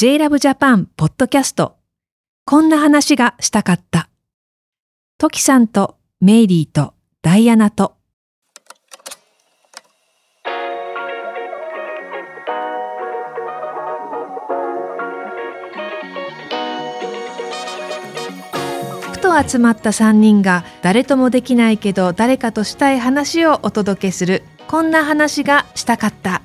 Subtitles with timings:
[0.00, 1.74] JLove Japan ポッドキャスト。
[2.44, 4.08] こんな話がしたかった。
[5.18, 7.96] トキさんとメイリーとダイアナと
[19.10, 26.42] ふと集まった3人が誰ともできないけど誰かとしたい話をお届けするこんな話がしたかった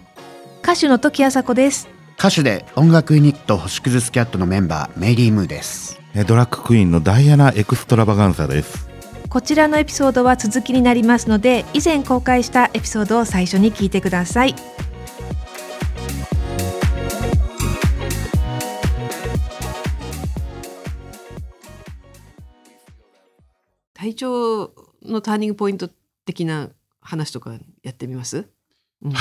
[0.64, 6.00] 歌手の時あさこです歌手で音楽ユニット星屑スキャットのメンバーメイリー・ムーです。
[6.16, 8.88] えドラッグクイーンのダイアナ・エクストラバガンサです。
[9.30, 14.56] こちらのエピソードは続きになりますので以前公開したエピソードを最初に聞いてください。
[23.94, 25.90] 体調のターニングポイント
[26.26, 26.70] 的な
[27.02, 28.48] 話とかやってみます、
[29.04, 29.12] うん、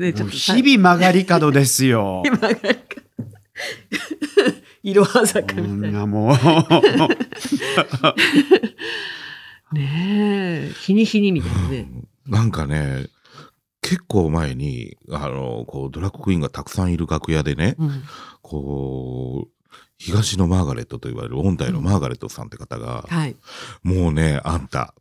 [0.00, 2.22] ねちょっと日々曲がり角ですよ。
[2.26, 2.50] 今が
[4.82, 5.92] いろは坂こんみたい。
[5.92, 6.00] な。
[6.00, 6.36] なもう。
[9.74, 11.88] ねえ、日に日にみたいなね。
[12.26, 13.06] なんかね、
[13.80, 18.02] 結構前に、あの、こう、ドラッグクイーンがたくさんいる楽屋でね、うん、
[18.42, 19.50] こう、
[19.96, 23.36] 東のマーガレットと言われる音大のマーガレットさんって方が、はい。
[23.82, 24.94] もうね、あんた、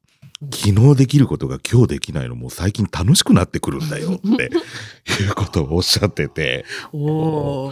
[0.51, 4.51] 昨日できることが今日できないのもう最近楽しくなってくるんだよって
[5.23, 6.65] いうことをおっしゃってて。
[6.91, 7.71] そ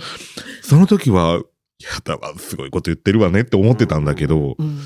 [0.72, 1.42] の時は、
[1.80, 4.80] やだわ、すごいこと言ってるわねって思ってたんだけど、うん。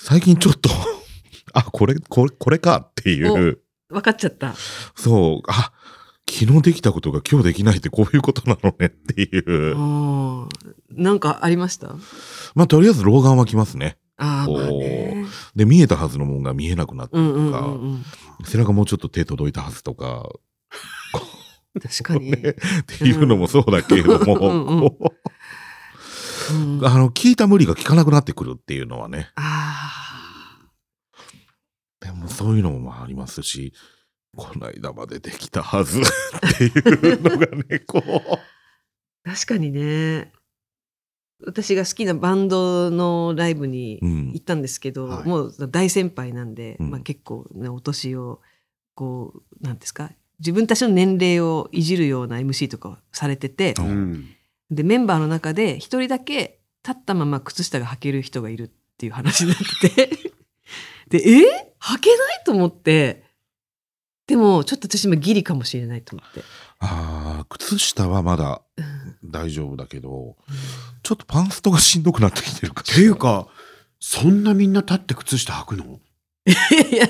[0.00, 0.68] 最近ちょっと、
[1.54, 4.54] あ、これ、これ、これかっていう、分かっちゃった。
[4.96, 5.72] そう、あ、
[6.28, 9.78] 昨日できたことが今日できないってこういうことなのねっていう。
[9.78, 10.48] お
[10.90, 11.94] なんかありました？
[12.56, 13.96] まあ、とりあえず老眼はきますね。
[14.18, 15.26] あまあね。
[15.54, 18.04] で、見えたはずのものが見えなくなったとか、うんうん。
[18.44, 20.28] 背中もうちょっと手届いたはずとか、
[21.80, 22.30] 確かに。
[22.30, 22.54] ねっ
[22.86, 29.30] ていうのもそうだけれども、うんうんこううん、ああの、聞いた無理が効かなくなってくるっていうのはね。
[29.34, 29.92] あ
[32.00, 33.72] でもそういうのもありますし、
[34.36, 36.02] この間までできたはずっ
[36.56, 38.00] ていうのがね、こう。
[38.00, 38.38] ー。
[39.34, 40.32] 確かにね。
[41.44, 44.32] 私が好きなバンドのライブにうん。
[44.32, 45.28] 行ったんですけど、はい。
[45.28, 46.90] もう大先輩なんで、うん。
[46.90, 48.40] まあ、結構、ね、お年を
[48.94, 54.26] こうなんですか自分たちの年齢をいじるような MC とかをされてて、ううん。
[54.70, 60.32] でメンバーの中で一人だけ立ったまま靴下が履ける人がいるっていう話になってて。
[61.08, 63.25] でえ履けないと思って
[64.26, 66.40] でもちょっと私今ギリかもしれないと思って。
[66.78, 69.30] ああ、靴下はまだうん。
[69.30, 70.36] 大丈夫だけど、
[71.02, 73.48] ちょっとパンストがしんどくなってきてるかっていうか
[73.98, 76.00] そんなみんな立って靴下履くの？
[76.46, 77.08] いや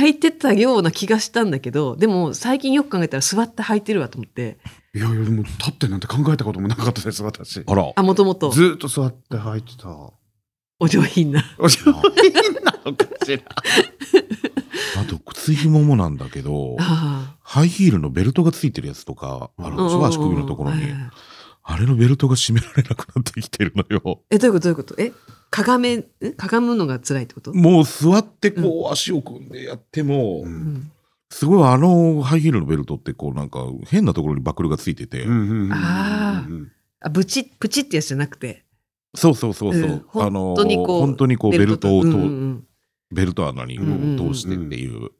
[0.00, 4.58] 履いてたような気がしたんだけどでも最近よく考えたら座って履いてるわと思って。
[4.94, 7.62] いやいやでも立ってなんて考えたこともなかったです私。
[7.66, 7.92] あら。
[7.96, 8.50] あもともと。
[8.50, 9.88] ずーっと座って履いてた。
[10.78, 11.42] お上品な。
[11.58, 13.42] お上品なのかしら。
[15.00, 20.82] あと、靴紐もなんだけど、あハイヒールのベルトがついてるやつとかあるでしょ、足首のところに。
[21.66, 24.20] あれのベルトが締められなくなってきてるのよ。
[24.30, 24.64] えどういうこと？
[24.64, 24.94] どういうこと？
[24.98, 25.12] え？
[25.50, 26.04] かがめん？
[26.36, 30.52] かがむのが辛いってこと、もう座ってこう足を組んでやっても、ううん。
[30.74, 30.90] ん
[31.30, 35.24] すごいあのハイヒールのベルトってこうなんか変なところにバックルがついてて、
[35.72, 36.44] あ
[37.00, 38.62] あブチップチってやつじゃなくて？
[39.14, 40.22] そうそうそうそう、うん。
[40.22, 42.66] あの本当にこう本当にこうベルトをと、うんうん
[43.10, 44.28] ベルト穴にこうんうんうん。
[44.30, 45.10] う通してっていう、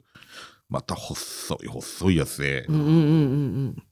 [0.69, 2.99] また細い細いやつで、うんうんうんうんう
[3.69, 3.83] ん。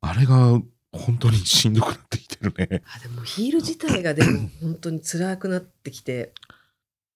[0.00, 0.60] あれが
[0.92, 2.82] 本当にしんどくなってきてるね。
[2.94, 6.32] あでもヒール自体がでも本当に辛くなってきて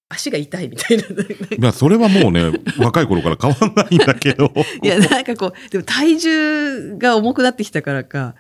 [0.09, 1.05] 足が痛いみたいな。
[1.59, 4.53] まあそれはもうね若い頃から変わんないんだけど。
[4.83, 8.35] いやなんかこうでも体重が重くなってきたからか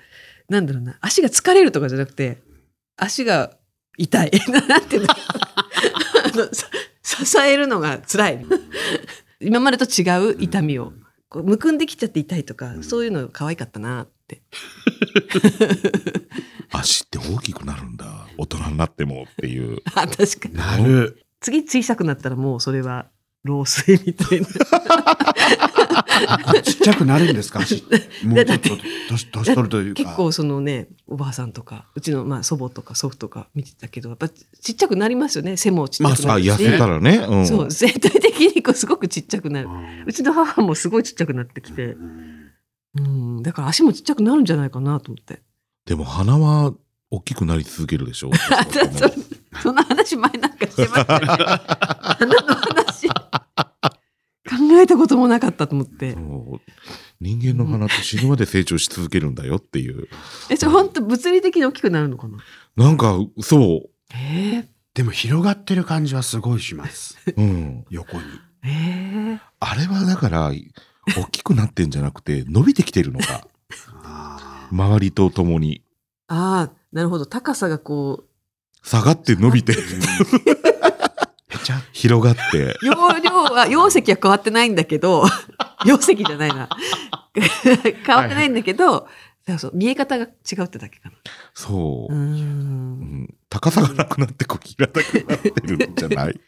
[0.49, 2.39] なんだろうな足が疲れるとかじゃなくて
[2.97, 3.56] 足が
[3.97, 4.31] 痛い。
[4.69, 5.50] なんていうのあのさ
[7.03, 8.47] 支えるのが辛い。
[9.41, 10.93] 今までと違う痛みを。
[11.28, 14.43] こうむくんできちゃって痛いとかそういうの可愛かったなって。
[16.70, 18.26] 足って大きくなるんだ。
[18.37, 19.79] 大人になってもっていう。
[19.94, 20.55] あ確かに。
[20.55, 21.23] なる。
[21.41, 23.06] 次小さくなったらもうそれは
[23.44, 24.46] 老衰みたいな。
[26.62, 27.60] ちっちゃくなるんですか？
[27.60, 27.82] 足
[28.25, 28.69] もうちょっと。
[29.08, 30.02] 年年取るというか。
[30.04, 35.56] 結構そのねおばあさんとかうちのまあ祖母とか祖父とか見てたけどやっぱちっちゃくなりますよね。
[35.56, 37.37] 背もちっちゃくなあるし、痩せたらね、う。
[37.40, 39.69] ん、そう全体的にこうすごくちっちゃくなる。
[39.69, 40.04] うん。
[40.06, 41.96] うちの母もすごいちっちゃくなってきて、
[42.96, 45.40] うん、だから足もちっちゃくなるんじゃないかなと思って。
[45.87, 46.75] でも鼻は
[47.11, 48.31] 大きくなり続けるでしょ？
[48.57, 49.11] あちょっと
[49.62, 53.09] その話前なんかしてましたよね鼻の話？
[53.09, 56.17] 考えたこともなかったと思って
[57.21, 60.09] 人間の鼻って死ぬまで成長し続けるんだよっていう。
[60.49, 62.39] え、それ本当物理的に大きくなるのかな？
[62.77, 63.83] なんか、そ
[64.15, 67.17] えでも広がってる感じはすごいします。
[67.27, 67.35] う。
[67.37, 67.85] うん。
[67.91, 68.23] 横に。
[68.65, 73.47] ええあれはだから、大きくなってんじゃなくて、伸びてきてるのか。
[74.03, 75.83] あ周りと共に。
[76.29, 77.26] ああ、なるほど。
[77.26, 78.25] 高さがこ
[78.82, 79.75] 下がって伸びて、
[81.92, 82.64] 広がって。
[82.64, 85.25] う、容量は、容積は変わってないんだけど、
[85.87, 86.69] 容積じゃないな。
[87.34, 89.08] 変わってないんだけど、
[89.46, 90.28] そうそう、見え方が違
[90.58, 91.16] うってだけかな。
[91.54, 92.16] そうう。
[92.16, 96.40] んん高さがなくなって、こう、平たくなってるんじゃない？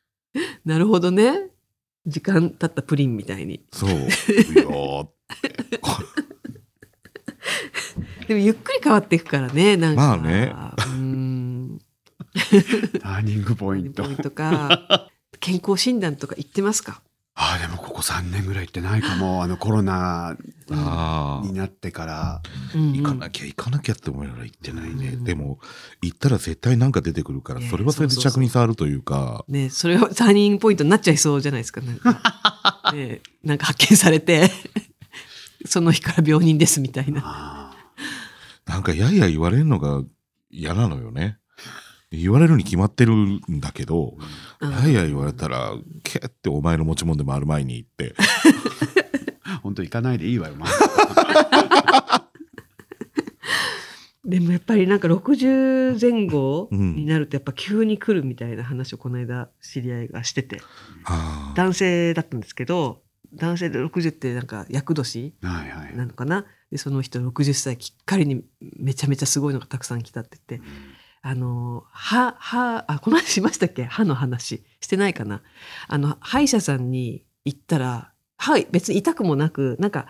[0.64, 1.48] なるほどね。
[2.06, 3.64] 時間経ったプリンみたいに。
[3.72, 3.90] そう。
[3.90, 5.06] いやー
[8.30, 10.00] でもゆっくり変わっていくからね、なんか。
[10.00, 11.78] まあねうーん。
[13.02, 14.12] ターニングポイントポイ。
[14.12, 15.08] ントか。
[15.40, 17.02] 健康診断とか行ってますか？
[17.34, 19.42] ああ、でもここ3年ぐらい行ってないかも。
[19.42, 20.36] あのコロナ
[20.70, 22.34] あになってから。
[22.36, 22.42] あ。
[22.72, 25.16] 行かなきゃ行かなきゃって思いながら行ってないね。
[25.24, 25.58] でも、
[26.00, 31.80] 行ったら絶対なんか出てくるから、それはそれで着に触るというか、ねそれはターニングポイントになっちゃいそうじゃないですか。
[31.80, 34.52] なんか、 ねなんか発見されて、
[35.66, 37.59] その日から病人ですみたいな。
[38.66, 40.02] あなんかやいや言われるのが
[40.50, 41.38] 嫌なのよね。
[42.12, 44.16] 言われるに決まってるんだけど、
[44.60, 44.70] うん。
[44.72, 48.14] やいや言われたら、けってお前の持ち物でもある前に行って、
[49.44, 49.60] あ。
[49.62, 50.66] 本当行かないでいいわよ、ま
[54.24, 56.94] でもやっぱりなんか60前後うん。
[56.96, 60.60] になるとやっぱ急に来るみたいな話をこの間知り合いがしてて、
[61.04, 63.02] ああ男性だったんですけど、
[63.34, 65.96] 男性で60ってなんか厄年はいはい。
[65.96, 66.46] なのかな？
[66.70, 70.68] で、その人60歳きっかりにめちゃめちゃすごいのがたくさん来たって言って、
[71.22, 73.84] あの、歯、歯、あ、この話しましたっけ？
[73.84, 74.62] 歯の話。
[74.80, 75.42] してないかな？
[75.88, 80.06] あの、歯医者さんに行ったら、歯、別に痛くもなく、なんか、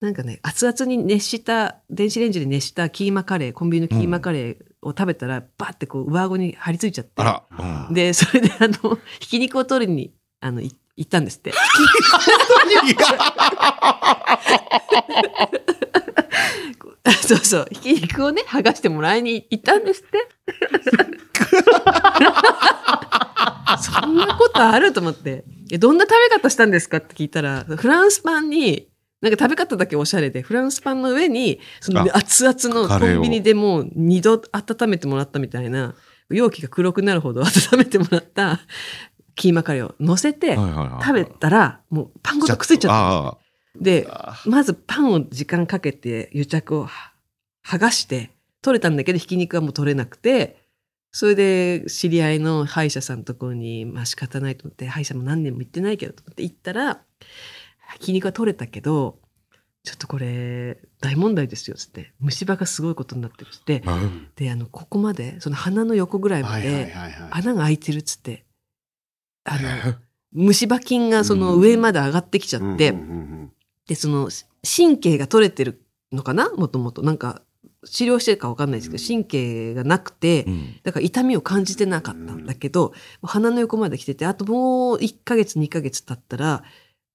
[0.00, 7.22] なんかね、熱々に熱した、電子レンジで熱したキーマカレー、コンビニのキーマカレーを食べたら、バーってこう、上顎に張り付いちゃって。
[7.88, 7.94] うん。
[7.94, 11.52] で、それであの、ひき肉を取りに、あの、い行ったんですって。
[17.26, 17.66] そうそう。
[17.70, 20.28] ひき肉をね、剥がしてもらいに行ったんですって。
[23.82, 25.44] そんなことあると思って。
[25.70, 28.88] え、どんな食べ方したんですかって聞いたら、フランスパンに、
[29.20, 35.94] なんか食べ方だけおしゃれで、フランスパンの上に、そのあ熱々のコンビニでもう二度温めてもらったみたいな、
[36.30, 38.60] 容器が黒くなるほど温めてもらった
[39.34, 43.28] キーマカレーを乗せて、食べたら、もうパンごとくっついちゃった。
[43.28, 43.38] あ
[43.80, 44.40] で、あ。
[44.46, 47.12] まずパンを時間かけて癒着をは
[47.66, 48.30] 剥がして、
[48.62, 50.64] 取れたんだけど、ひき肉はもう取れなくて、
[51.12, 57.02] それで知り合いの歯医者さんのところに、まあ仕方ないと思って、歯医者も何年も行ってないけどと思って行ったら、
[57.94, 59.18] ひき肉は取れたけど、
[59.84, 62.12] ちょっとこれ大問題ですよ、つって。
[62.18, 63.82] 虫歯がすごいことになってるっつって。
[63.86, 67.14] うんで、あの、ここまで、その鼻の横ぐらいまではい。
[67.30, 68.44] 穴が開いてるっつって。
[69.44, 69.94] あの、
[70.32, 72.94] 虫歯菌がその上まで上がってきちゃって、
[73.86, 74.30] で、その、
[74.64, 75.82] 神経が取れてる
[76.12, 76.50] のかな？
[76.52, 77.02] もともと。
[77.02, 77.42] なんか、
[77.86, 80.80] 治療してるかわかんないですけど、神経がなくてう、ん。
[80.82, 86.64] だから痛みを感じてなかったんだけど、鼻の横まで来てて、あともう1ヶ月、2ヶ月経ったら、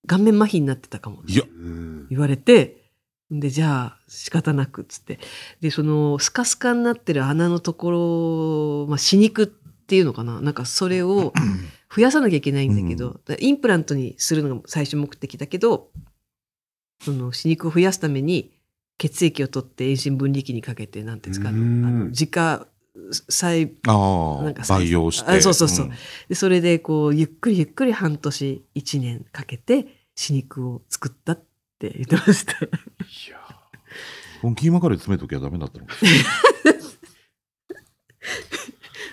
[0.07, 1.23] 顔面麻痺になってたかも。
[1.27, 2.07] いや、うん。
[2.09, 2.91] 言われて、
[3.31, 5.19] で、じゃあ仕方なくっつって。
[5.61, 10.41] で、そのスカスカになってる穴のところ、まあ、歯肉っていうのかな？
[10.41, 11.33] なんかそれを
[11.93, 15.89] 増やさなきゃいけないんだけど、インプラントにするのが最初目的だけど、
[17.03, 18.51] その歯肉を増やすために
[18.97, 22.67] 血液を取って遠心分離器にかけて、なんていうんですか、うんあの自家
[23.11, 25.31] 細なんか培養して。
[25.31, 25.91] あそうそうそうん
[26.27, 31.43] で、それでこう、ゆっくりゆっくり半年、一年かけて歯肉を作ったっ
[31.79, 32.53] て言ってました。
[32.53, 32.55] い
[33.31, 33.39] や
[34.41, 35.87] このキーマカレー詰めときゃダメだったの。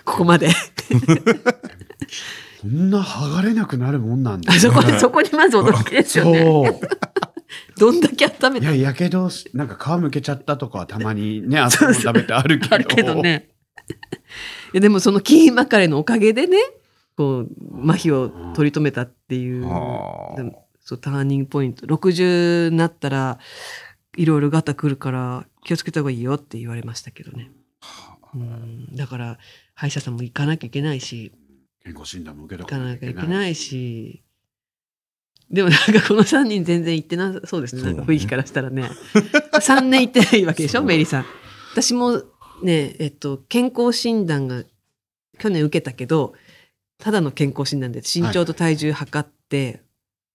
[0.05, 0.51] ここまで。
[2.61, 6.43] こんな剥がれなくなるもんなんだあ そこ、そこにまず驚きですよね。
[6.43, 6.81] そう。
[7.79, 12.75] どんだけ温めたいや、やけどし、なんか皮むけちゃったとかはたまにね、 あそこ食べてあるけど。
[12.75, 13.49] あるけどね。
[14.73, 16.59] いやでもそのキーマカレーのおかげでね、
[17.17, 17.49] こう、
[17.89, 19.65] 麻痺を取り留めたっていう、
[20.81, 21.87] そう、ターニングポイント。
[21.87, 23.39] 60になったら、
[24.17, 27.51] いろいろガタくるから、気をつけた方がいいよって言われましたけどね。
[28.35, 29.39] うん、だから、
[29.75, 31.33] 歯医者さんも行かなきゃいけないし、
[31.87, 33.29] 健康診断も受けと行かなきゃいけい。
[33.29, 34.25] ないし、
[35.49, 37.83] でもなんかこの3人全然行ってなさそうですね。
[37.83, 38.91] なんか雰囲気からしたらね。
[39.55, 41.27] 3年行ってないわけでしょ、メリーさん。
[41.71, 42.25] 私も
[42.65, 44.65] ね、えっと、健康診断が
[45.39, 46.35] 去年受けたけど、
[46.99, 49.85] ただの健康診断で身長と体重測って、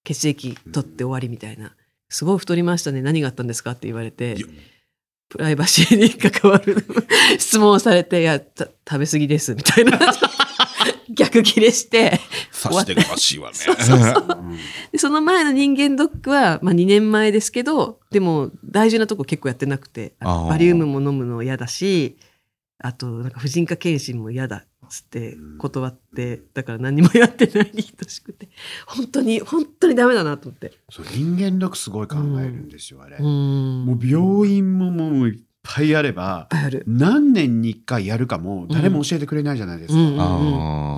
[0.06, 1.76] 血液取って終わりみたいな。
[2.08, 3.02] すごい太りましたね。
[3.02, 4.38] 何があったんですかって言われて
[5.30, 6.76] プライバシーに関わる
[7.40, 9.98] 質問をされて、いや、た食べ過ぎです、みたいな。
[11.14, 12.20] 逆ギレして、
[12.62, 13.56] 刺してしいわね。
[13.58, 14.98] そうそうそう。
[14.98, 22.18] その前の人間ドックは、まあ、2年前ですけどでも大事なとこ結構やってなくてバリウムも飲むの嫌だし
[22.80, 28.50] あとなんか婦人科検診も嫌だっつって断ってだから何もやってないに等しくて
[28.86, 30.74] 本当に本当にダメだなと思って。
[30.90, 33.18] そう人間ドックすごい考えるんですよ、あれ。
[33.18, 33.86] うん。
[33.86, 36.50] もう病院ももうぱいあれば、
[36.88, 40.00] 何年に1回やるかも誰も教えてくれないじゃないですか。
[40.00, 40.06] う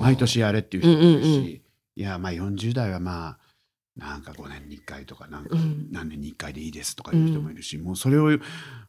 [0.02, 1.44] 毎年やれっていう人もいるし、うんうんうん。
[1.46, 1.62] い
[1.96, 3.38] やまあ40代はまあ
[3.96, 5.88] なんか5年に1回とかなんかうん。
[5.90, 8.38] 何年に1回でいいですとかいう人もいるし、もうそれを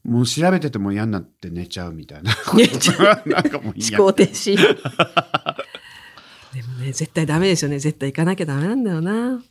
[0.04, 2.34] もう調べてても嫌になって寝ちゃうみたいな。
[2.56, 4.56] 寝ちゃ なんかもう嫌思考停止。
[6.56, 7.80] でもね絶対ダメですよね。
[7.80, 9.42] 絶対行かなきゃダメなんだよな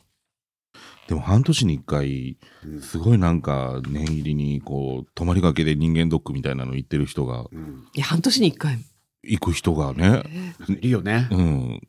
[1.09, 2.81] でも半年に一回、うん。
[2.81, 7.87] すごいなんか念入りにこう、泊まりがけで人間ドックみたいなの行ってる人が、うん。
[7.95, 8.79] いや半年に1回。
[9.27, 10.23] 行く人がね、
[10.69, 11.81] いるよね、うん、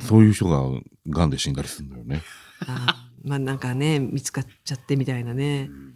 [0.00, 0.62] そういう人が
[1.08, 2.22] 癌で死んだりするんだよね。
[2.60, 3.28] あー。
[3.28, 5.94] まあなんかね見つかっちゃってみたいなね、うん。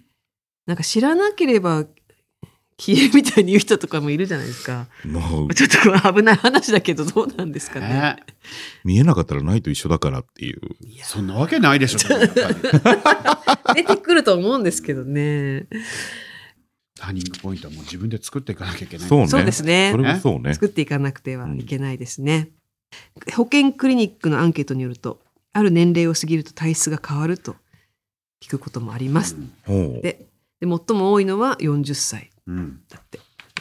[0.66, 1.86] なんか知らなければ
[2.80, 4.86] 消えるみたいに言う人とかもいるじゃないですか。
[5.04, 7.88] もう、ちょっと危ない話だけどどうなんですかね。
[7.88, 8.16] ね
[8.84, 10.60] 見えなかったらないと一緒だからっていう。
[10.86, 11.98] いやそんなわけないでしょ
[13.74, 15.66] 出てくると思うんですけどね。
[16.96, 19.28] ターニングポイントはもう自分で作っていかなきゃいけないそうね。
[19.28, 20.54] そうですねそれもそうね。
[20.54, 22.50] 作っていかなくてはいけないですね。
[23.34, 25.20] 保健クリニックのアンケートによると、
[25.52, 27.56] ある年齢を過ぎると体質が変わると
[28.40, 29.36] 聞くこともあります。
[29.66, 30.26] ほうで
[30.60, 33.20] で最も多いのは40歳うん、だって。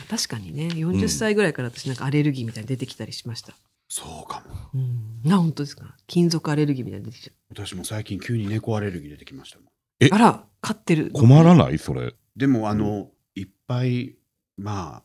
[0.09, 3.53] 確かにね、40歳ぐらいから私なんかアレルギーみたいに出てきたりしました。
[3.89, 4.55] そうかも。
[4.73, 5.95] うん、な本当ですか？
[6.07, 9.67] 金属アレルギーみたいに出てきちゃ私も最近急に猫アレルギー出てきましたもん。
[9.99, 10.07] え？
[10.07, 11.11] うあら飼ってる。
[11.13, 11.77] 困らない？
[11.77, 12.13] それ。
[12.35, 14.15] でもあの、いっぱい
[14.57, 15.03] ま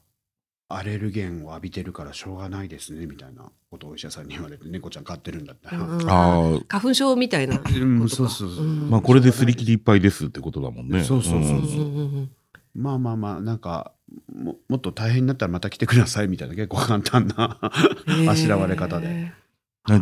[0.68, 7.78] あアレルゲンを浴びてるからしょうがないですねみたいなことをお医者さんに言われて猫ちゃん飼ってるんだったら、うんああ、花粉症みたいなことか。
[7.78, 11.04] うんそうそうそううんまあこれですり切りいっぱいですってことだもんね。
[11.04, 12.30] そうそうそううんうんうん
[12.74, 13.92] まあまあまあなんか
[14.34, 17.58] ももっと大変になったらまた来てくださいみたいな結構簡単な
[18.06, 19.08] うんあしらわれ方で。
[19.08, 19.34] へね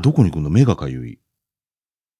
[0.02, 0.50] どこに行くの？
[0.50, 1.18] 目がかゆい。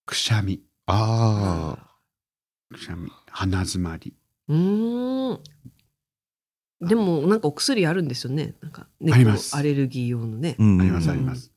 [0.07, 0.63] くしゃみ。
[0.87, 2.75] ああ。
[2.75, 3.11] くしゃみ。
[3.31, 4.15] 鼻詰まり。
[4.49, 6.89] ーうーん。
[6.89, 8.55] でもなんかお薬あるんですよね。
[8.63, 9.55] なんかあります。
[9.55, 11.53] 猫アレルギー用のね、うんありますあります、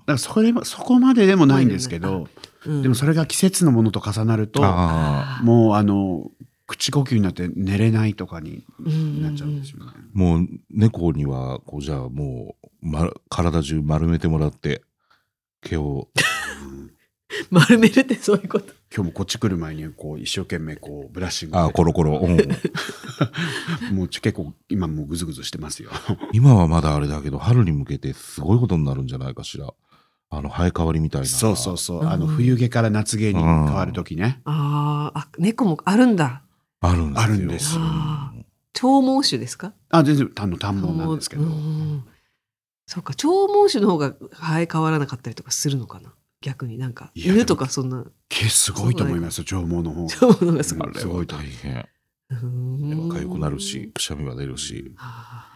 [0.00, 2.28] だからそれもそこまででもないんですけど、
[2.66, 2.82] うん。
[2.82, 4.60] でもそれが季節のものと重なると。
[4.60, 6.30] もうあの
[6.66, 9.92] 口呼吸になって寝れないとかにうんなっちゃうんですよね。
[10.12, 14.82] もう猫にはこうじゃあもう、ま、体中丸めてもらって
[15.62, 16.08] 毛を。
[16.14, 16.18] う
[16.82, 16.90] ん
[17.50, 18.72] 丸めるってそういうこと？
[18.94, 21.56] 今日もこっち来る前にこう一生懸命こうブラッシング。
[21.58, 22.36] ああコロコロ、うん、
[23.94, 25.90] もうちょ結構今もうグズグズしてますよ。
[26.32, 29.72] 今はまだあれだけど春に向けてすごいことになるんじゃないかしら。
[30.28, 31.26] あの生え変わりみたいな。
[31.28, 32.08] そうそうそう、うん。
[32.10, 34.40] あの冬毛から夏毛に変わる時ね。
[34.44, 36.42] あーあ猫もあるんだ
[36.80, 37.22] あるんですよ。
[37.22, 37.78] あるんです。
[38.72, 39.72] 長毛種ですか？
[39.90, 42.04] あ全然あの短毛なんですけど、うん。
[42.86, 46.12] そうか長毛種の方が生え変わらなかったりとかするのかな？
[46.42, 48.04] 逆になんか犬とかそんな。
[48.28, 50.14] 毛すごいと思いますよ長毛の方が。
[50.14, 50.88] 長毛の方がすごい。
[50.88, 51.88] あれすごはい大変。
[52.30, 53.08] うん。
[53.08, 54.94] 目は痒くなるしくしゃみは出るし。
[54.98, 55.48] あ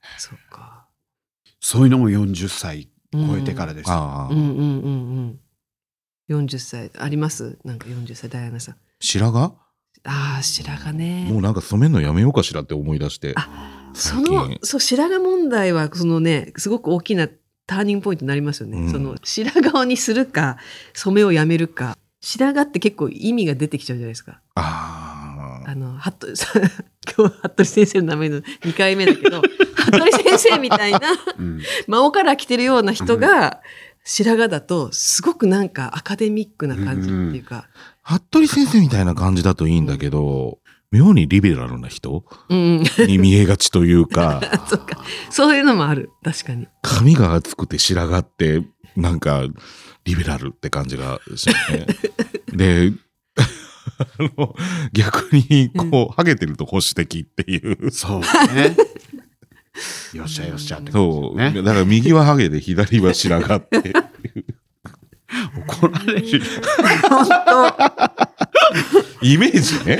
[0.00, 0.86] あそうか。
[1.60, 3.90] そういうのも40歳超えてからです。
[3.90, 5.38] ああ、うんうんうん
[6.28, 7.58] うん40歳あります？
[7.64, 8.76] なんか40歳ダイアナさん。
[8.98, 9.54] 白髪？
[10.04, 11.28] ああ白髪ね。
[11.30, 13.34] もうなんか染めるのやめようかしらって思い出して
[13.94, 14.34] そ最近。
[14.34, 17.28] のそう白髪問題はそのねすごく大きな
[17.66, 18.90] ターニングポイントになりますよね、うん。
[18.90, 20.58] その白髪にするか
[20.94, 21.96] 染めをやめるか。
[22.20, 24.40] 白髪って結構意味が出てきちゃうじゃないですか。
[24.54, 26.62] あああの服部さん
[27.16, 29.42] 今日服部先生の名前の2回目だけど
[29.74, 30.98] 服部先生みたいな
[31.38, 31.60] うん。
[31.86, 33.60] 真央から来てるような人が
[34.04, 37.68] 白髪だとすごくなんかアカデミックな感じっていうか、
[38.02, 40.58] 服部先生みたいな感じだといいんだけど
[40.90, 42.24] 妙にリベラルな人？
[42.50, 48.62] うん、に見えがちというか そうかそういうのもある確かに髪が厚くて白髪って
[48.96, 49.42] なんか
[50.04, 51.86] リベラルって感じがしますね。
[52.52, 52.92] で
[53.98, 54.54] あの
[54.92, 57.56] 逆にこう、ハゲてると保守的ってい
[57.86, 57.90] う。
[57.90, 58.20] そう
[58.54, 58.76] ね。
[60.12, 61.36] よっしゃよっしゃって感じそう。
[61.36, 61.52] ね。
[61.62, 63.92] だから右はハゲで左は白髪って
[65.88, 66.40] られる。
[67.08, 67.26] 本
[69.22, 69.98] イメージね。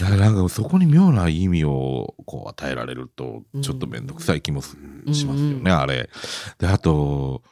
[0.00, 6.10] なんかそこに妙な意味をこう与えられると、ちょっとめんどくさい気もしますよね、うんあれ。
[6.58, 7.42] で、あと、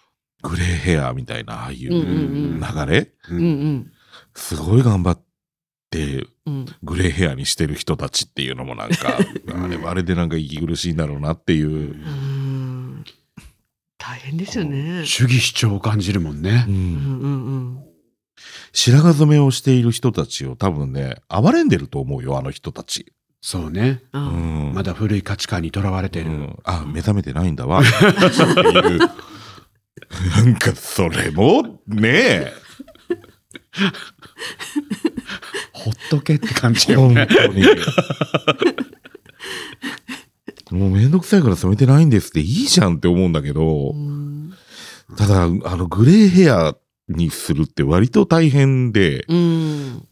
[0.42, 3.12] グレーヘアみたいな、ああいう流れ、
[4.34, 5.20] すごい頑張っ
[5.90, 6.66] で、うん。
[6.82, 9.18] グレーヘアにしてる人たちっていうのもなんか、
[9.52, 11.96] あれはあれでなんか息苦しいんだろうなっていう。
[14.00, 14.06] うん。
[14.12, 15.04] 大変ですよね。
[15.04, 16.70] 主義主張を感じるもんねう。
[16.70, 17.78] うんんうんうん。
[18.72, 23.12] 白髪染めをしている人たちを多分ね、暴れんでると思うよ、あの人たち。
[23.42, 24.02] そうね。
[24.12, 24.72] うあん。
[24.74, 26.30] まだ古い価値観にとらわれてる。
[26.30, 27.80] うんあ、目覚めてないんだわ。
[27.80, 27.88] って
[28.60, 32.52] いうなんか、それも、ねえ、
[35.72, 37.26] ほっとけって感じよ本ね。
[37.28, 37.64] 当に。
[40.70, 44.54] もうめんどくさいから染めてないんですっていいじゃんって思うんだけどう、ん。
[45.16, 46.76] ただ、あの、グレーヘア
[47.08, 50.06] にするって割と大変で、うん。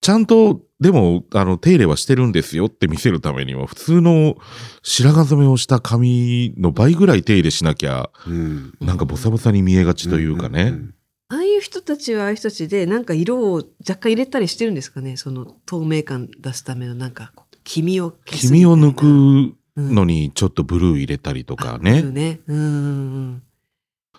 [0.00, 4.36] ちゃんと、でも、あの、手入れはしてるんですよって見せるためには、普通の
[4.82, 8.74] 白髪染めをした髪の倍ぐらい手入れしなきゃ、うん。
[8.80, 10.70] なんかボサボサに見えがちというかね。
[10.70, 10.94] ん
[11.28, 15.16] ああいう人たちはああいう人たちで、なんか色を若干入れたりしてるんですかね？
[15.16, 17.32] その透明感出すためのなんか、
[17.62, 18.48] 黄身を消す。
[18.48, 22.02] 黄身を抜くうんのにちょっとブルー入れたりとかあね。
[22.02, 22.40] ね。
[22.46, 23.42] うんうん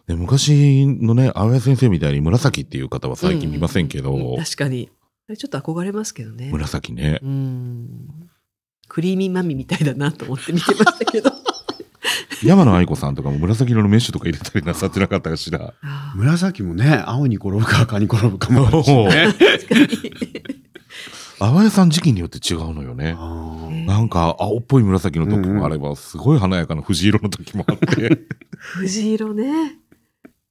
[0.05, 4.89] で昔のね、青谷先生みたいに紫っていう方は最近見ませんけど、うんうん確かに。
[5.37, 6.49] ちょっと憧れますけどね。
[6.51, 7.19] 紫ね。
[7.23, 8.29] うん。
[8.89, 11.31] クリーミーマミみたいだなと思って見てましたけど。
[12.43, 15.73] 山野愛子さんとかも紫色のメッシュとか入れたりなさってなかったかしら。
[16.15, 19.27] 紫もね、青に転ぶか赤に転ぶかもあるしね。
[21.37, 21.51] 確かに。
[21.51, 23.13] 青谷さん時期によって違うのよね。
[23.85, 28.19] なんか青っぽい紫の時もあれば、すごい華やかな藤色の時もあって、
[28.57, 29.79] 藤色ね。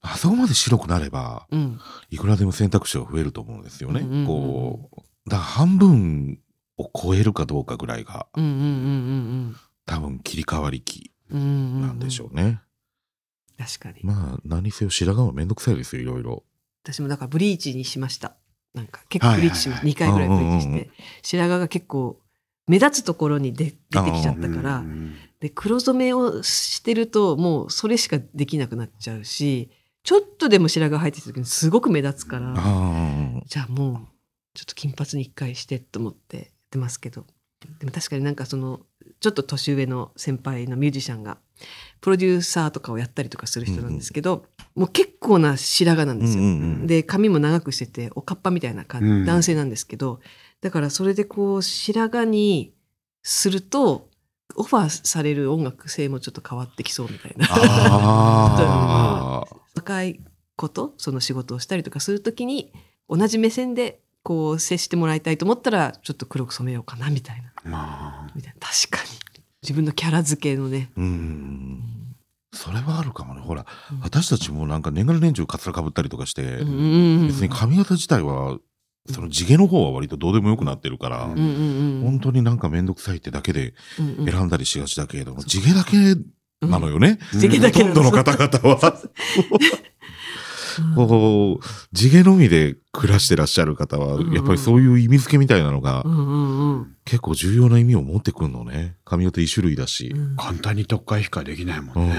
[0.01, 1.79] あそこまで白くなれば、うん。
[2.11, 4.01] いくらでも選択肢が増えると思うんですよね。
[4.01, 4.91] うんうんうんこ
[5.27, 6.39] う、だから半分
[6.77, 11.47] を超えるかどうかぐらいが、うんうんうん多分切り替わり期うんうん。
[11.47, 12.61] うんうんなんでしょうね。
[13.59, 14.01] 確かに。
[14.03, 16.45] まあ、何せよ白髪はめんどくさいですよ、いろいろ。
[16.85, 18.37] 私もだからブリーチにしました。
[18.75, 19.87] なんか結構ブリーチしました。
[19.87, 20.91] はい2回ぐらいブリーチしうんうんうて。
[21.23, 22.19] 白髪が結構
[22.69, 23.77] 目立つところに出出て
[24.13, 29.71] きちゃったからうんう、んで、黒染めをしてるともうそれしかできなくなっちゃうし、
[30.05, 34.09] ちょっとでも白髪入ってきた時にすごく目立つから、あじゃあもう
[34.55, 37.27] ちょっと金髪に一回してと思ってやってますけど。
[37.79, 38.81] でも確かになんかその、
[39.21, 41.39] ちょっと年上の先輩のミュージシャンが、
[42.01, 46.43] プロデューサーとかをやったりとかする人なんですけど、もう結構な白髪なんですよ。
[46.43, 50.21] うんうんうんで、髪も長くしてて、おかっぱみたいな感じ、うん男性なんですけど、
[50.61, 52.75] だからそれでこう、白髪に
[53.23, 54.09] すると、
[54.57, 57.47] オファーされる音楽性もちょっと変わってきそうみたいな。
[59.75, 60.21] 若い
[60.57, 62.73] 子とその仕事をしたりとかするときに、
[63.09, 67.53] 同じ目線でこう接してもらいたいと思ったら、ちょっと黒く染めようかなみたいな。
[67.65, 69.11] まあ、みたいな確かに。
[69.63, 70.91] 自分のキャラ付けのね。
[70.97, 71.01] う。
[71.01, 72.12] うんん
[72.53, 73.41] それはあるかもね。
[73.41, 74.01] ほら、うん。
[74.01, 78.59] 私たちもなんか年がら年中カツラかぶったりとかして、うんうんうん別に髪型自体は、
[79.11, 82.03] その地毛の方は割とどうでもよくなってるから、うんうんうんうん。
[82.03, 84.31] 本当になんかめんどくさいってだけでうんうん。
[84.31, 85.97] 選んだりしがちだけれども、地毛だけ
[86.67, 87.19] なのよね。
[87.33, 89.03] 地毛だけほとんどの方々は。
[90.95, 94.35] こう、地毛のみで暮らしてらっしゃる方は、うんうん。
[94.35, 96.97] やっぱりそういう意味付けみたいなのがうんうんうん。
[97.05, 98.97] 結構重要な意味を持ってくるのね。
[99.05, 100.13] 髪型一種類だし。
[100.15, 100.33] う。
[100.35, 100.37] ん。
[100.37, 102.07] 簡単に特化皮膚できないもうん。
[102.07, 102.17] んね。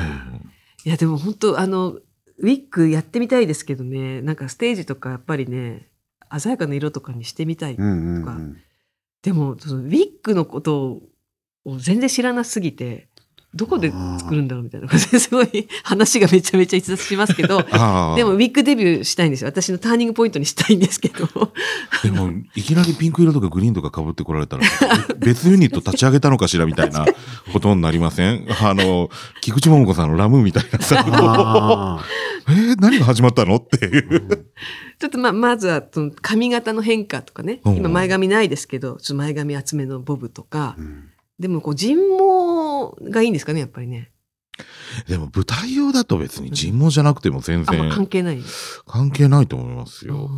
[0.85, 4.21] いやでも本当あのウィッグやってみたいですけどね。
[4.21, 5.87] なんかステージとかやっぱりね
[6.37, 8.57] 鮮やかな色とかにしてみたい、うんうんうん。
[9.21, 11.01] でもそのウィッグのこと
[11.65, 13.07] を全然知らなすぎて
[13.55, 14.89] どこで作るんだろうみたいな。
[14.97, 17.61] すごい話がめちゃめちゃ逸脱しますけど。
[18.17, 19.47] でもウィッグデビューしたいんですよ。
[19.47, 21.27] 私のターニングポイントにしたいんですけど。
[22.03, 24.63] でも、いきなりピンク色とかグリーンとか被ってこられたら、
[25.19, 27.05] 別ユニット立ち上げたのかしらみたいな
[27.51, 28.45] ことになりません？
[28.61, 29.09] あの、
[29.41, 32.03] 菊池桃子さんのラムみたいなさ、あ
[32.49, 33.57] えー何が始まったの？
[33.57, 34.47] っていう。
[34.99, 37.61] ちょっとまあまずはその髪型の変化とかね。
[37.65, 37.75] うん。
[37.77, 40.75] 今前髪ないですけどちょっと前髪厚めのボブとか。
[40.77, 41.03] ーうん
[41.39, 44.11] でもこう人毛がいいんですかねやっぱりね
[45.07, 48.39] でも舞台用だと別に人毛じゃなくても全あんま関然係ない。
[48.85, 50.29] 関係ないと思いますよ。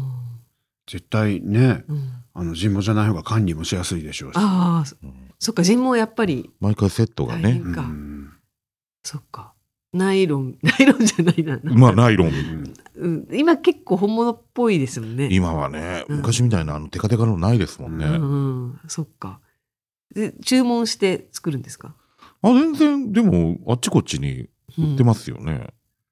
[0.88, 4.36] 絶対ね、うんあの人毛じゃない方が管理もしやすいでしょうし。
[4.38, 7.62] ああ、そうんそっか、人毛やっぱり、毎回セットがね。
[9.02, 9.54] そっか。
[9.94, 11.60] ナイロン、 ナイロンじゃないな。
[11.64, 12.28] まあ、ナイロン。
[12.28, 15.30] うんうん、今結構本物っぽいですもんね。
[15.32, 18.06] 今はね、うん昔みたいなあのテカテカのないですもんね。
[18.06, 19.40] ううんうん、そっか。
[20.14, 21.96] で、注文して作るんですか？
[22.42, 25.04] あ、全然、でも、あっちこっちに売ってす。
[25.04, 25.68] ますよね。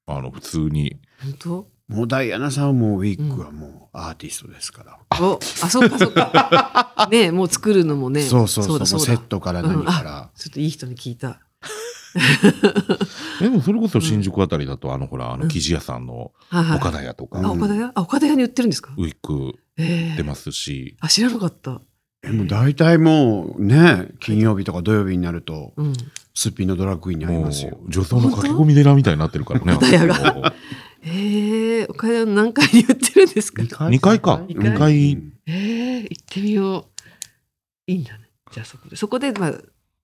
[0.08, 1.00] あの、普通に。
[1.22, 1.74] 本当？
[1.90, 4.98] もうダイアナさんはもうウィッグはもうアーティストですから。
[5.22, 7.08] お、あ、そっかそっか。
[7.12, 8.22] ねもう作るのもね。
[8.22, 10.32] そうそうそうだだもうセットから何から。
[10.36, 11.42] ちょっといい人に聞いた。
[13.42, 17.92] でもそれこそ新宿あたりだと、あのほら、あうんの生地屋さんのはいはい岡田屋とか、あ、岡田屋？
[17.96, 18.94] あ、岡田屋に売ってるんですか？
[18.98, 21.82] ウィッグええ出ますし、あ、知らなかった。
[22.24, 25.94] えもう大体もうね金曜日とか土曜日になるとうん。
[26.36, 29.78] すっぴんのドラッグインにありもますよう女装の駆け込み寺みたいになってるからね。
[31.06, 34.42] ええ岡田屋何階に売ってるんですか？2階か。
[34.48, 36.88] 二階2階、うんええ行ってみよ
[37.88, 37.92] う。
[37.92, 38.30] いいんだね。
[38.52, 38.96] じゃあそこで。
[38.96, 39.54] そこで、まあ、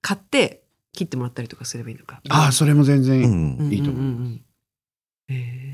[0.02, 0.62] 買って
[0.94, 2.22] 切ってもらったりとかすればいいのか。
[2.30, 3.72] ああそれも全う然ん。
[3.74, 4.42] いいと思ううんうんうん
[5.30, 5.72] え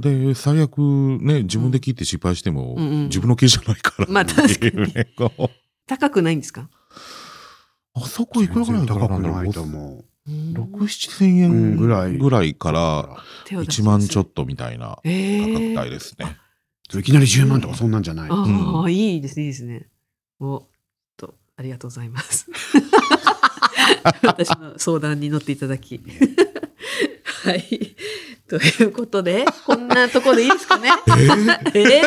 [0.00, 0.78] で、最悪
[1.20, 4.06] ね、自分で切って失敗しても、うんうん自分の毛じゃないから。
[4.08, 5.48] まあ確かにっていうねこう
[5.86, 6.68] 高くないんですか？
[7.94, 14.42] あそこいくらぐらい高くないと思6、7千円うんぐらいぐらいから手を出し1万ちょっと。
[14.42, 16.36] とみたいなえ価格え帯ですね。
[16.94, 18.28] ういきなり10万とかそんなんじゃない？
[18.30, 19.88] ああ、いいですね、いいですね。
[20.40, 20.66] お、
[21.16, 22.46] と、ありがとうございます。
[24.22, 26.00] 私の相談に乗っていただき。
[27.44, 27.96] はい。
[28.48, 30.90] ということで、こんなところでいいですかね？
[31.74, 32.02] え え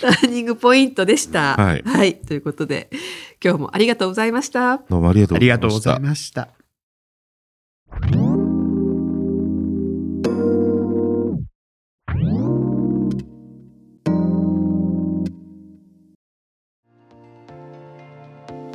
[0.00, 1.56] ターニングポイントでした。
[1.56, 2.90] はいということで、
[3.42, 4.78] 今日もありがとうございました。
[4.88, 6.48] どうもありがとうござありいました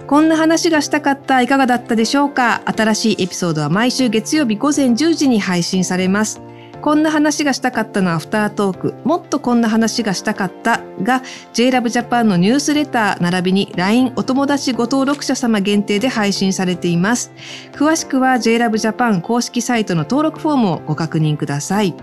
[0.08, 2.62] こんな話がしたかったいかがだったでしょうか？
[2.65, 6.41] 新しいエピソードは毎週月曜日午前10時に配信されます。
[6.82, 17.34] こんな話がしたかったのアフタートーク、もっとこんな話がしたかったが JLove Japan のニュースレター並びに LINE お友達ご登録者様限定で配信されています。
[17.74, 21.93] 詳しくは JLove Japan 公式サイトの登録フォームをご確認ください。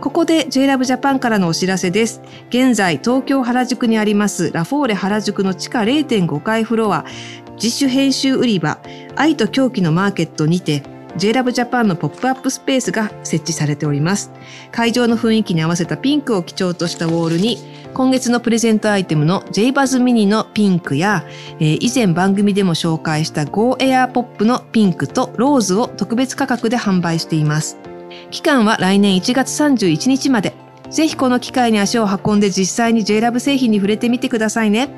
[0.00, 2.22] ここで JLove Japan からのお知らせです。
[2.50, 7.04] 現在、東京原宿にありますラフォーレ原宿の地下0.5階フロア、
[7.54, 8.78] 自主編集売り場、
[9.16, 10.84] 愛と狂気のマーケットにて、
[11.16, 14.30] JLove Japan のポップアップスペースが設置されております。
[14.70, 17.58] 会場の雰囲気に合わせたピンクを基調としたウォールに、
[17.92, 21.24] 今月のプレゼントアイテムの JBuzz ミニのピンクや、
[21.58, 27.87] えー以前番組でも紹介した Go Air Pop のピンクとローズを特別価格で販売しています。
[28.30, 30.54] 期間は来年1月31日まで。
[30.90, 34.88] ぜひこの機会に足を運んで実際に JLove 製品に触れてみてくださいね。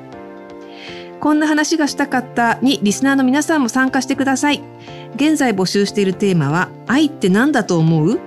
[1.19, 4.63] こんな話がしたかったにリスナーの皆さんも参加してください。
[5.15, 8.19] 現在募集しているテーマは愛って何だと思う？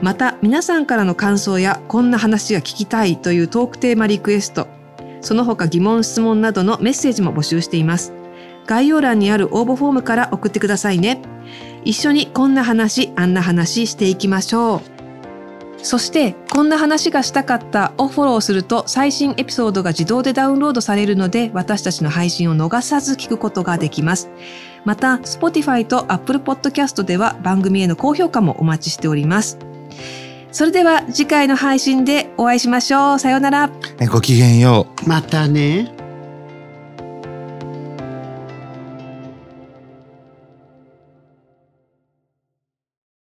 [0.00, 4.66] また皆さんからの感想やこんな話が聞きたいというトークテーマリクエスト、
[5.20, 8.12] その他疑問質問などのメッセージも募集しています。
[8.66, 11.20] 概要欄にある応募フォームから送ってくださいね。
[11.84, 14.80] 一緒にこんな話、あんな話していきましょう。
[15.84, 24.30] そして、こんな話がしたかったをフォローすると最新エピソードが自動でダウンロードされるので私たちの配信を逃さず聞くことができます。
[24.84, 29.58] また、Spotify と Apple Podcast では番組への高評価もお待ちしております。
[30.52, 33.18] それでは次回の配信でお会いしましょう。
[33.18, 33.70] さようなら。
[34.10, 35.08] ごきげんよう。
[35.08, 36.01] またね